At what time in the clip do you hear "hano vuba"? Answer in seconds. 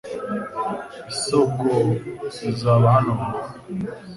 2.95-3.45